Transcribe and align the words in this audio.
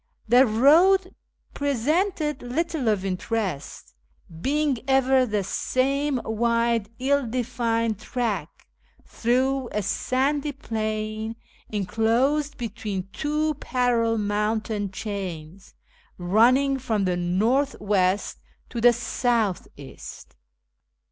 The 0.27 0.47
road 0.47 1.13
presented 1.53 2.41
little 2.41 2.87
of 2.87 3.05
interest, 3.05 3.93
being 4.41 4.79
ever 4.87 5.27
the 5.27 5.43
same 5.43 6.19
wide 6.25 6.89
ill 6.97 7.27
defined 7.27 7.99
track, 7.99 8.65
through 9.05 9.69
a 9.71 9.83
sandy 9.83 10.53
plain 10.53 11.35
enclosed 11.69 12.57
between 12.57 13.09
two 13.13 13.53
parallel 13.59 14.17
mountain 14.17 14.89
chains, 14.89 15.75
running 16.17 16.79
from 16.79 17.05
the 17.05 17.15
north 17.15 17.75
west 17.79 18.39
to 18.69 18.81
the 18.81 18.93
south 18.93 19.67
east. 19.77 20.35